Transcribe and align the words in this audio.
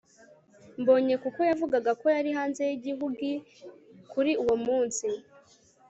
mbonye 0.81 1.15
kuko 1.23 1.39
yavugaga 1.49 1.91
ko 2.01 2.05
yari 2.15 2.29
hanze 2.37 2.61
yigihugi 2.69 3.31
kuri 4.11 4.31
uwo 4.43 4.55
munsi 4.65 5.05